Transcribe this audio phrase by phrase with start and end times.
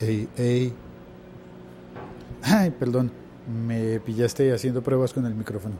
[0.00, 0.72] Ey, ey.
[2.42, 3.12] Ay, perdón,
[3.68, 5.76] me pillaste haciendo pruebas con el micrófono.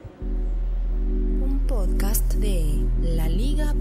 [1.44, 2.64] Un podcast de
[3.02, 3.74] laliga.fm.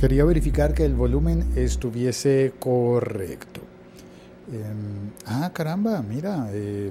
[0.00, 3.60] Quería verificar que el volumen estuviese correcto.
[4.52, 6.90] Em, ah, caramba, mira, el-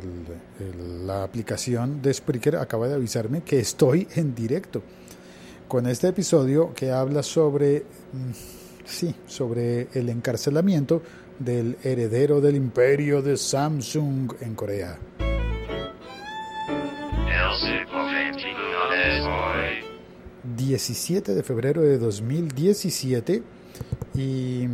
[0.62, 4.82] el- la aplicación de Spreaker acaba de avisarme que estoy en directo
[5.68, 7.80] con este episodio que habla sobre,
[8.14, 8.32] mm,
[8.90, 11.02] sí, sobre el encarcelamiento
[11.38, 14.98] del heredero del imperio de Samsung en Corea.
[17.28, 17.90] L6
[20.56, 23.44] 17 de febrero de 2017
[24.16, 24.68] y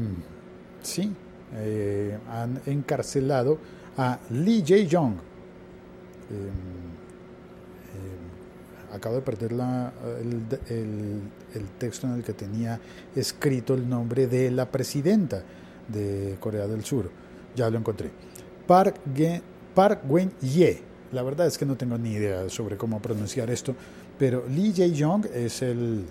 [0.82, 1.12] sí,
[1.54, 3.60] eh, han encarcelado
[3.98, 5.13] a Lee Jae-jong.
[5.13, 5.20] Eh,
[6.32, 6.85] eh,
[8.94, 11.22] acabo de perder la- el, el-
[11.78, 12.80] texto en el que tenía
[13.16, 15.42] escrito el nombre de la presidenta
[15.88, 17.10] de Corea del Sur.
[17.56, 18.12] Ya lo encontré.
[18.68, 18.96] Park,
[19.74, 20.82] Park Geun-hye.
[21.12, 23.76] La verdad es que no tengo ni idea sobre cómo pronunciar esto,
[24.18, 26.05] pero Lee Jae-jong es el,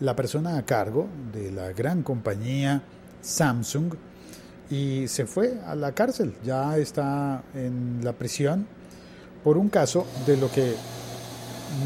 [0.00, 2.82] la persona a cargo de la gran compañía
[3.20, 3.94] Samsung
[4.70, 6.34] y se fue a la cárcel.
[6.44, 8.66] Ya está en la prisión
[9.42, 10.74] por un caso de lo que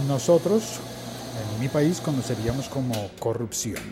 [0.06, 0.80] nosotros
[1.54, 3.82] en mi país conoceríamos como corrupción.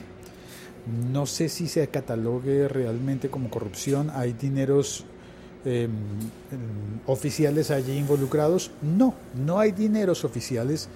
[1.13, 4.11] No sé si se catalogue realmente como corrupción.
[4.15, 5.05] Hay dineros
[5.65, 5.91] eh, em,
[7.07, 8.71] oficiales allí involucrados.
[8.83, 10.89] No, no hay dineros oficiales,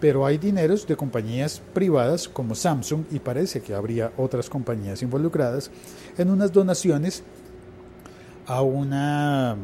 [0.00, 5.70] pero hay dineros de compañías privadas como Samsung y parece que habría otras compañías involucradas
[6.16, 7.22] en unas donaciones
[8.46, 9.56] a una,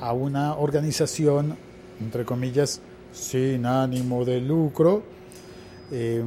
[0.00, 1.56] a una organización,
[2.00, 2.80] entre comillas,
[3.14, 5.02] sin ánimo de lucro,
[5.90, 6.22] eh,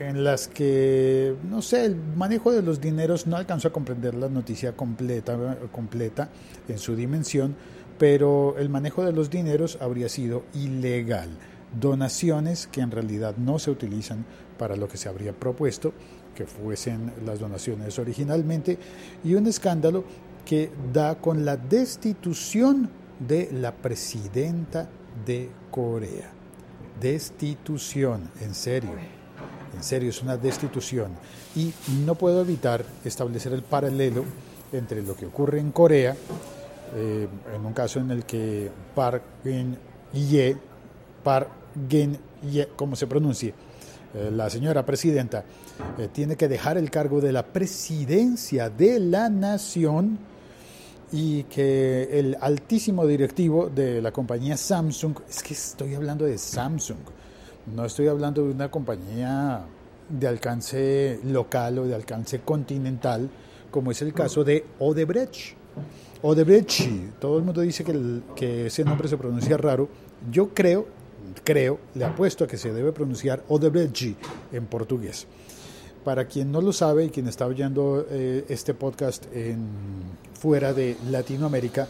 [0.00, 4.28] en las que, no sé, el manejo de los dineros, no alcanzo a comprender la
[4.28, 6.30] noticia completa, completa
[6.66, 7.54] en su dimensión,
[7.98, 11.30] pero el manejo de los dineros habría sido ilegal.
[11.78, 14.24] Donaciones que en realidad no se utilizan
[14.58, 15.92] para lo que se habría propuesto,
[16.34, 18.78] que fuesen las donaciones originalmente,
[19.22, 20.04] y un escándalo
[20.44, 22.90] que da con la destitución
[23.20, 24.88] de la presidenta
[25.26, 26.30] de Corea.
[27.00, 28.90] Destitución, en serio.
[29.74, 31.12] En serio, es una destitución.
[31.56, 31.72] Y
[32.04, 34.24] no puedo evitar establecer el paralelo
[34.72, 36.16] entre lo que ocurre en Corea,
[36.94, 40.56] eh, en un caso en el que Park Geun-hye,
[41.22, 41.48] Park
[41.88, 43.54] Geun-hye, como se pronuncie,
[44.14, 45.44] eh, la señora presidenta,
[45.98, 50.18] eh, tiene que dejar el cargo de la presidencia de la nación
[51.12, 56.98] y que el altísimo directivo de la compañía Samsung, es que estoy hablando de Samsung,
[57.74, 59.64] no estoy hablando de una compañía
[60.08, 63.30] de alcance local o de alcance continental,
[63.70, 65.56] como es el caso de Odebrecht.
[66.22, 67.84] Odebrecht, todo el mundo dice
[68.36, 69.88] que, ese nombre se pronuncia raro.
[70.30, 70.86] Yo creo,
[71.42, 74.16] creo, le apuesto a que se debe pronunciar Odebrecht
[74.52, 75.26] en portugués.
[76.04, 79.24] Para quien no lo sabe y quien está oyendo eh, este podcast
[80.38, 81.88] fuera de Latinoamérica,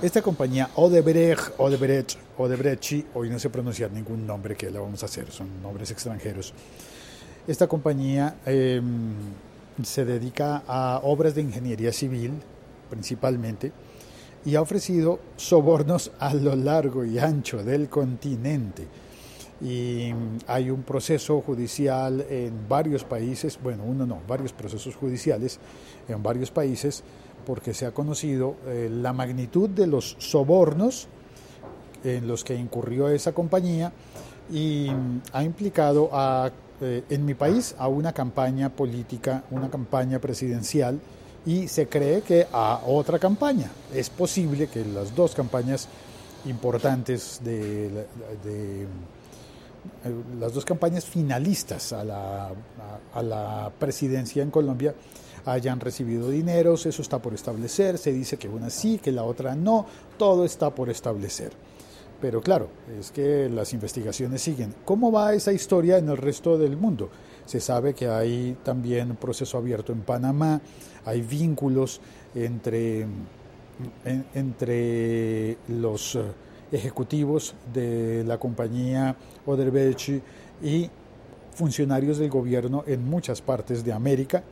[0.00, 5.06] esta compañía Odebrecht, Odebrecht, Odebrecht, hoy no sé pronunciar ningún nombre que la vamos a
[5.06, 6.52] hacer, son nombres extranjeros.
[7.46, 8.80] Esta compañía eh,
[9.84, 12.32] se dedica a obras de ingeniería civil
[12.90, 13.70] principalmente
[14.44, 18.86] y ha ofrecido sobornos a lo largo y ancho del continente.
[19.62, 20.12] Y
[20.48, 25.60] hay un proceso judicial en varios países, bueno, uno no, varios procesos judiciales
[26.08, 27.04] en varios países
[27.46, 31.08] porque se ha conocido eh, la magnitud de los sobornos
[32.04, 33.92] en los que incurrió esa compañía
[34.50, 34.88] y
[35.32, 41.00] ha implicado a, eh, en mi país a una campaña política, una campaña presidencial
[41.46, 43.70] y se cree que a otra campaña.
[43.94, 45.88] Es posible que las dos campañas
[46.44, 48.06] importantes de
[50.38, 52.50] las dos campañas finalistas a la,
[53.14, 54.94] a, la presidencia en Colombia
[55.44, 59.56] hayan recibido dineros, eso está por establecer, se dice que una sí, que la otra
[59.56, 59.86] no,
[60.16, 61.52] todo está por establecer.
[62.20, 62.68] Pero claro,
[63.00, 64.72] es que las investigaciones siguen.
[64.84, 67.10] ¿Cómo va esa historia en el resto del mundo?
[67.46, 70.60] Se sabe que hay también un proceso abierto en Panamá,
[71.04, 72.00] hay vínculos
[72.36, 73.00] entre,
[74.04, 76.16] en, entre los
[76.72, 79.14] ejecutivos de la compañía
[79.46, 80.22] Odebrecht
[80.62, 80.90] y
[81.54, 84.42] funcionarios del gobierno en muchas partes de América,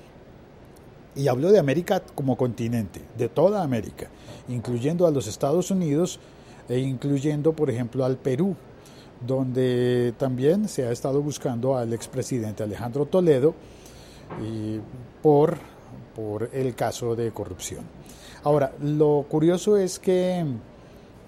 [1.16, 4.08] y hablo de América como continente, de toda América,
[4.48, 6.20] incluyendo a los Estados Unidos
[6.68, 8.54] e incluyendo, por ejemplo, al Perú,
[9.26, 13.54] donde también se ha estado buscando al expresidente Alejandro Toledo
[15.20, 15.58] por
[16.14, 17.84] por el caso de corrupción.
[18.42, 20.44] Ahora, lo curioso es que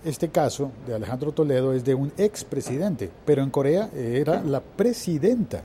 [0.04, 5.62] este caso de Alejandro Toledo es de un expresidente, pero en Corea era la presidenta.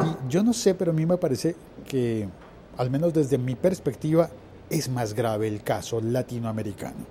[0.00, 1.54] Y yo no sé, pero a mí me parece
[1.86, 2.28] que,
[2.76, 4.28] al menos desde mi perspectiva,
[4.68, 7.06] es más grave el caso latinoamericano.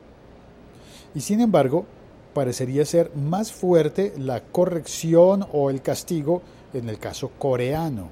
[1.13, 1.85] Y sin embargo,
[2.33, 6.41] parecería ser más fuerte la corrección o el castigo
[6.73, 8.09] en el caso coreano.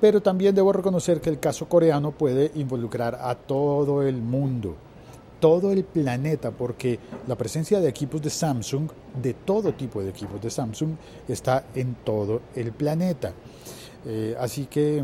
[0.00, 4.76] Pero también debo reconocer que el caso coreano puede involucrar a todo el mundo,
[5.40, 8.90] todo el planeta, porque la presencia de equipos de Samsung,
[9.20, 10.90] de todo tipo de equipos de Samsung,
[11.26, 13.32] está en todo el planeta.
[14.06, 15.02] Eh, así que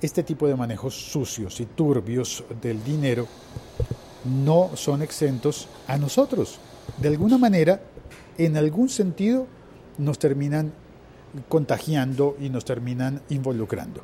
[0.00, 3.26] este tipo de manejos sucios y turbios del dinero
[4.24, 6.58] no son exentos a nosotros.
[6.98, 7.80] De alguna manera,
[8.38, 9.46] en algún sentido,
[9.98, 10.72] nos terminan
[11.48, 14.02] contagiando y nos terminan involucrando.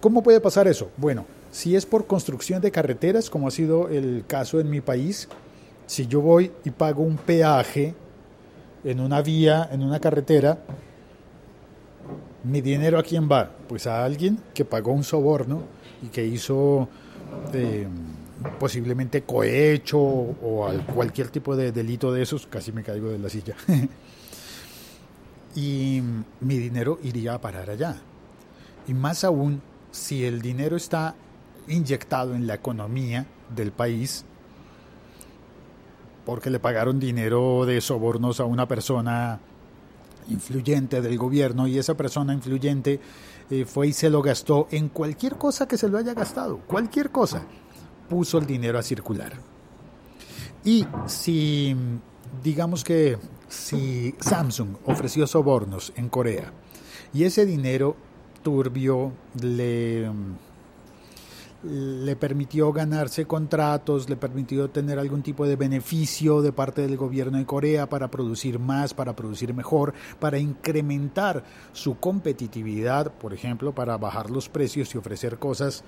[0.00, 0.90] ¿Cómo puede pasar eso?
[0.96, 1.24] Bueno,
[1.54, 5.28] si es por construcción de carreteras, como ha sido el caso en mi país,
[5.86, 7.94] si yo voy y pago un peaje
[8.82, 10.58] en una vía, en una carretera,
[12.42, 13.52] ¿mi dinero a quién va?
[13.68, 15.62] Pues a alguien que pagó un soborno
[16.02, 16.88] y que hizo
[17.52, 17.86] eh,
[18.58, 23.54] posiblemente cohecho o cualquier tipo de delito de esos, casi me caigo de la silla.
[25.54, 26.02] y
[26.40, 28.02] mi dinero iría a parar allá.
[28.88, 29.62] Y más aún,
[29.92, 31.14] si el dinero está
[31.68, 34.24] inyectado en la economía del país,
[36.24, 39.40] porque le pagaron dinero de sobornos a una persona
[40.28, 43.00] influyente del gobierno y esa persona influyente
[43.50, 47.10] eh, fue y se lo gastó en cualquier cosa que se lo haya gastado, cualquier
[47.10, 47.42] cosa,
[48.08, 49.32] puso el dinero a circular.
[50.64, 51.76] Y si,
[52.42, 53.18] digamos que
[53.48, 56.52] si Samsung ofreció sobornos en Corea
[57.12, 57.96] y ese dinero
[58.42, 60.10] turbio le
[61.64, 67.38] le permitió ganarse contratos, le permitió tener algún tipo de beneficio de parte del gobierno
[67.38, 73.96] de Corea para producir más, para producir mejor, para incrementar su competitividad, por ejemplo, para
[73.96, 75.84] bajar los precios y ofrecer cosas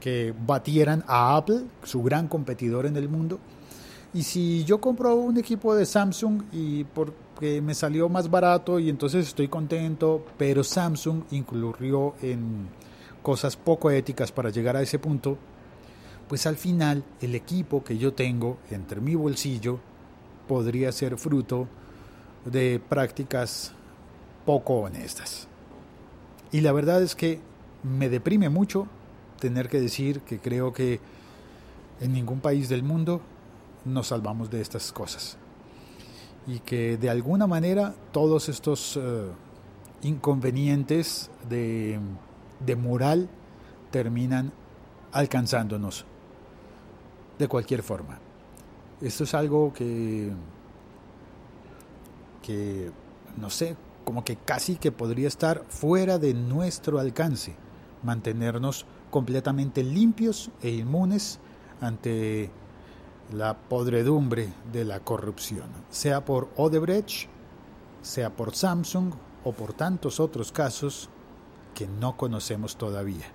[0.00, 3.38] que batieran a Apple, su gran competidor en el mundo.
[4.12, 8.88] Y si yo compro un equipo de Samsung y porque me salió más barato y
[8.88, 12.68] entonces estoy contento, pero Samsung incurrió en
[13.24, 15.38] cosas poco éticas para llegar a ese punto,
[16.28, 19.80] pues al final el equipo que yo tengo entre mi bolsillo
[20.46, 21.66] podría ser fruto
[22.44, 23.72] de prácticas
[24.44, 25.48] poco honestas.
[26.52, 27.40] Y la verdad es que
[27.82, 28.88] me deprime mucho
[29.40, 31.00] tener que decir que creo que
[32.02, 33.22] en ningún país del mundo
[33.86, 35.38] nos salvamos de estas cosas.
[36.46, 39.28] Y que de alguna manera todos estos eh,
[40.02, 41.98] inconvenientes de
[42.64, 43.28] de moral
[43.90, 44.52] terminan
[45.12, 46.04] alcanzándonos
[47.38, 48.18] de cualquier forma.
[49.00, 50.32] Esto es algo que,
[52.42, 52.90] que,
[53.36, 57.54] no sé, como que casi que podría estar fuera de nuestro alcance,
[58.02, 61.38] mantenernos completamente limpios e inmunes
[61.80, 62.50] ante
[63.32, 67.28] la podredumbre de la corrupción, sea por Odebrecht,
[68.02, 69.12] sea por Samsung
[69.44, 71.08] o por tantos otros casos
[71.74, 73.26] que no conocemos todavía.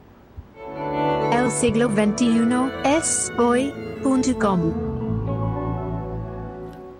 [1.31, 4.89] El siglo XXI es hoy.com.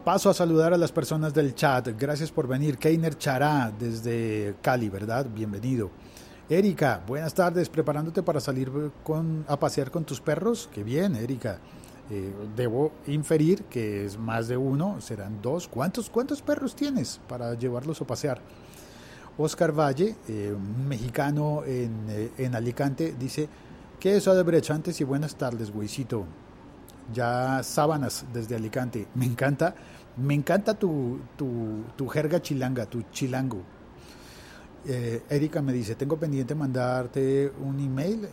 [0.04, 1.90] Paso a saludar a las personas del chat.
[2.00, 2.78] Gracias por venir.
[2.78, 5.28] Keiner Chará desde Cali, ¿verdad?
[5.34, 5.92] Bienvenido.
[6.50, 7.70] Erika, buenas tardes.
[7.70, 8.72] ¿Preparándote para salir
[9.04, 10.68] con, a pasear con tus perros?
[10.74, 11.60] Qué bien, Erika.
[12.10, 15.68] Eh, debo inferir que es más de uno, serán dos.
[15.68, 18.42] ¿Cuántos, ¿Cuántos perros tienes para llevarlos a pasear?
[19.40, 21.90] Oscar Valle, eh, un mexicano eh,
[22.38, 23.48] en, Alicante, dice,
[23.98, 24.28] ¿qué es?
[24.28, 26.26] Antes y buenas tardes, güeycito.
[27.14, 29.08] Ya sábanas desde Alicante.
[29.16, 29.74] Me encanta,
[30.18, 33.62] me encanta tu, tu, jerga chilanga, tu chilango.
[34.86, 38.28] Eh, Erika me dice, tengo pendiente mandarte un email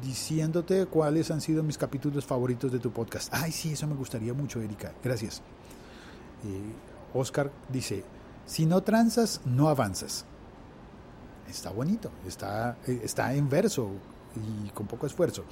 [0.00, 3.28] diciéndote cuáles han sido mis capítulos favoritos de tu podcast.
[3.34, 4.92] Ay, sí, eso me gustaría mucho, Erika.
[5.02, 5.42] Gracias.
[7.12, 8.04] Oscar dice,
[8.46, 10.24] si no transas, no avanzas.
[11.48, 13.90] Está bonito, está, está en verso
[14.36, 15.44] y con poco esfuerzo.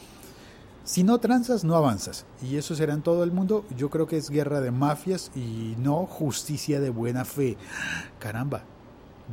[0.85, 2.25] Si no transas, no avanzas.
[2.43, 3.65] Y eso será en todo el mundo.
[3.77, 7.57] Yo creo que es guerra de mafias y no justicia de buena fe.
[8.19, 8.63] Caramba,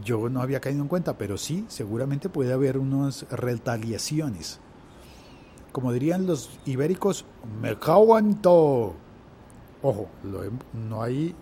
[0.03, 4.59] yo no había caído en cuenta, pero sí, seguramente puede haber unas retaliaciones.
[5.71, 7.25] Como dirían los ibéricos,
[7.61, 8.93] me cago en todo.
[9.81, 10.09] Ojo,
[10.73, 11.35] no hay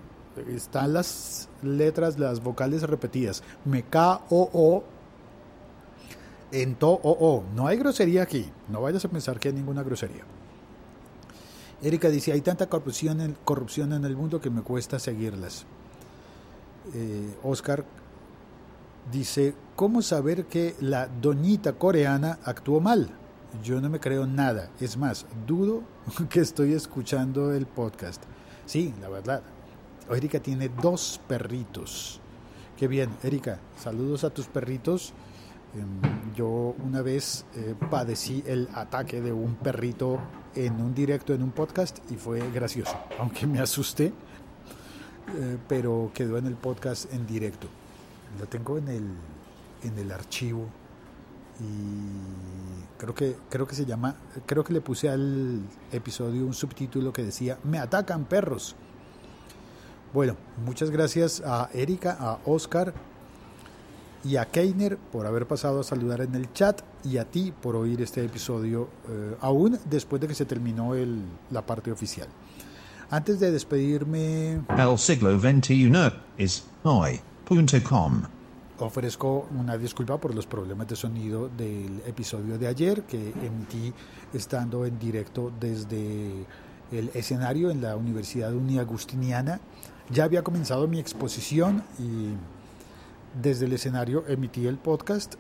[0.48, 3.44] están las letras, las vocales repetidas.
[3.64, 4.84] Me K O O
[6.52, 7.44] En to o o.
[7.56, 8.50] No hay grosería aquí.
[8.70, 10.24] No vayas a pensar que hay ninguna grosería.
[11.82, 15.66] Erika dice, hay tanta corrupción en, corrupción en el mundo que me cuesta seguirlas.
[16.94, 17.84] Eh, Oscar
[19.12, 23.10] dice, ¿cómo saber que la doñita coreana actuó mal?
[23.64, 24.70] Yo no me creo nada.
[24.80, 25.84] Es más, dudo
[26.30, 28.24] que estoy escuchando el podcast.
[28.66, 29.42] Sí, la verdad.
[30.14, 32.20] Erika tiene dos perritos.
[32.78, 33.60] Qué bien, Erika.
[33.78, 35.14] Saludos a tus perritos.
[35.74, 40.20] Em, yo una vez eh, padecí el ataque de un perrito
[40.56, 44.14] en un directo, en un podcast, y fue gracioso, aunque me asusté,
[45.38, 47.68] eh, pero quedó en el podcast en directo.
[48.40, 49.10] Lo tengo en el,
[49.84, 50.68] en el archivo
[51.60, 57.14] y creo que, creo que se llama, creo que le puse al episodio un subtítulo
[57.14, 58.76] que decía, me atacan perros.
[60.16, 62.94] Bueno, muchas gracias a Erika, a Oscar
[64.24, 67.76] y a Keiner por haber pasado a saludar en el chat y a ti por
[67.76, 72.30] oír este episodio eh, aún después de que se terminó el, la parte oficial.
[73.10, 74.62] Antes de despedirme...
[74.70, 75.92] El siglo XXI
[76.38, 78.22] es hoy.com.
[78.80, 83.94] Ofrezco una disculpa por los problemas de sonido del episodio de ayer que emití
[84.34, 86.46] estando en directo desde
[86.94, 89.60] el escenario en la Universidad Uniagustiniana.
[90.12, 92.36] Ya había comenzado mi exposición y
[93.42, 95.34] desde el escenario emití el podcast.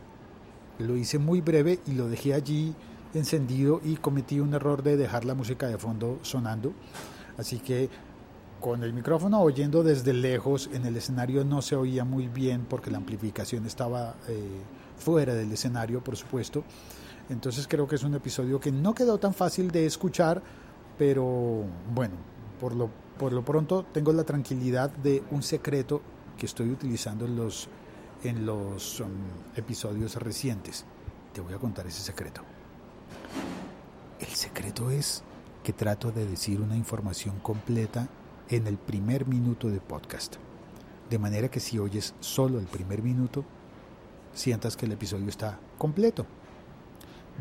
[0.79, 2.73] Lo hice muy breve y lo dejé allí
[3.13, 6.73] encendido y cometí un error de dejar la música de fondo sonando.
[7.37, 7.89] Así que
[8.59, 12.89] con el micrófono oyendo desde lejos en el escenario no se oía muy bien porque
[12.89, 14.41] la amplificación estaba eh,
[14.97, 16.63] fuera del escenario, por supuesto.
[17.29, 20.41] Entonces creo que es un episodio que no quedó tan fácil de escuchar,
[20.97, 22.15] pero bueno,
[22.59, 26.01] por lo, por lo pronto tengo la tranquilidad de un secreto
[26.37, 27.69] que estoy utilizando en los,
[28.23, 29.09] en los um,
[29.55, 30.85] episodios recientes.
[31.33, 32.41] Te voy a contar ese secreto.
[34.19, 35.23] El secreto es
[35.63, 38.07] que trato de decir una información completa
[38.49, 40.35] en el primer minuto de podcast.
[41.09, 43.43] De manera que si oyes solo el primer minuto,
[44.33, 46.25] sientas que el episodio está completo.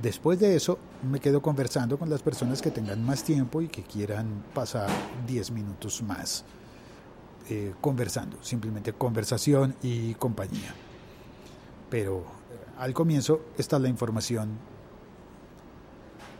[0.00, 3.82] Después de eso, me quedo conversando con las personas que tengan más tiempo y que
[3.82, 4.88] quieran pasar
[5.26, 6.44] 10 minutos más
[7.48, 10.74] eh, conversando, simplemente conversación y compañía.
[11.90, 12.24] Pero
[12.78, 14.58] al comienzo está la información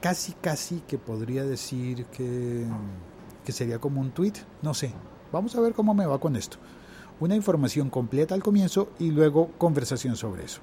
[0.01, 2.67] casi, casi que podría decir que,
[3.45, 4.93] que sería como un tweet, no sé.
[5.31, 6.59] Vamos a ver cómo me va con esto.
[7.21, 10.61] Una información completa al comienzo y luego conversación sobre eso.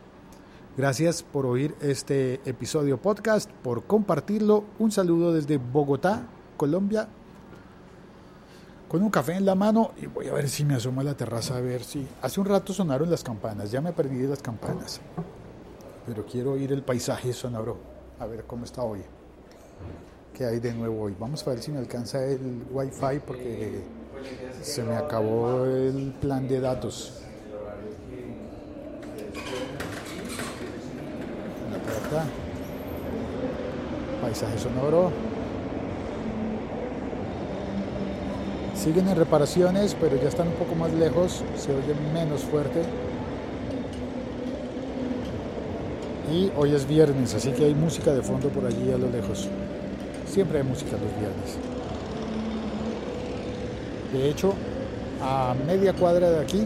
[0.78, 4.64] Gracias por oír este episodio podcast, por compartirlo.
[4.80, 6.24] Un saludo desde Bogotá,
[6.58, 7.08] Colombia,
[8.88, 11.16] con un café en la mano y voy a ver si me asomo a la
[11.16, 12.08] terraza a ver si...
[12.22, 15.02] Hace un rato sonaron las campanas, ya me perdí de las campanas,
[16.06, 17.78] pero quiero oír el paisaje sonoro,
[18.20, 19.02] a ver cómo está hoy
[20.34, 21.16] que hay de nuevo hoy.
[21.20, 23.84] Vamos a ver si me alcanza el wifi porque
[24.62, 27.22] se me acabó el plan de datos.
[31.72, 32.26] La puerta.
[34.42, 35.12] Paisaje sonoro.
[38.76, 42.82] Siguen en reparaciones, pero ya están un poco más lejos, se oye menos fuerte.
[46.34, 49.48] Y hoy es viernes, así que hay música de fondo por allí a lo lejos.
[50.26, 51.58] Siempre hay música los viernes.
[54.12, 54.54] De hecho,
[55.22, 56.66] a media cuadra de aquí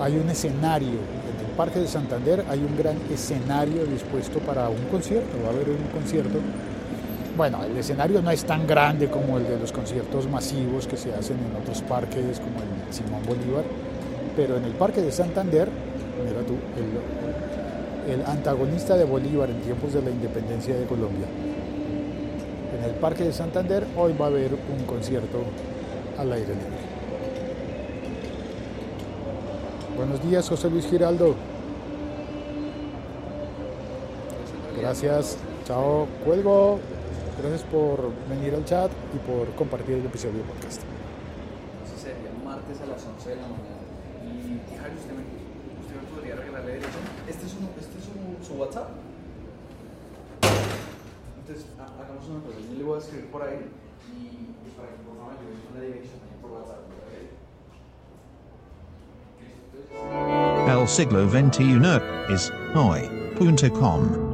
[0.00, 0.90] hay un escenario.
[0.90, 5.36] En el Parque de Santander hay un gran escenario dispuesto para un concierto.
[5.42, 6.38] Va a haber un concierto.
[7.40, 11.10] Bueno, el escenario no es tan grande como el de los conciertos masivos que se
[11.14, 13.64] hacen en otros parques como el Simón Bolívar,
[14.36, 15.66] pero en el Parque de Santander,
[16.22, 21.24] mira tú, el, el antagonista de Bolívar en tiempos de la independencia de Colombia,
[22.78, 25.38] en el Parque de Santander hoy va a haber un concierto
[26.18, 26.78] al aire libre.
[29.96, 31.34] Buenos días, José Luis Giraldo.
[34.78, 35.38] Gracias.
[35.66, 36.06] Chao.
[36.22, 36.78] Cuelgo.
[37.40, 40.82] Gracias por venir al chat y por compartir el episodio de podcast.
[41.96, 43.80] Sería martes a las 11 de la mañana.
[44.24, 45.24] Y, Javi, usted me,
[45.80, 46.98] usted me podría regalarle derecho.
[47.28, 48.88] ¿Este es, un, este es su, su WhatsApp?
[51.40, 52.58] Entonces, ha- hagamos una cosa.
[52.60, 53.58] Yo le voy a escribir por ahí
[54.12, 54.24] y,
[54.68, 56.82] y para que por favor me ayude con la dirección también por WhatsApp.
[56.92, 57.08] ¿ok?
[59.40, 60.68] Listo, entonces.
[60.68, 64.29] El siglo XXI es hoy.com.